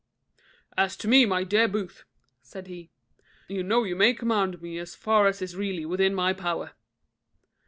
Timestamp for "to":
0.97-1.07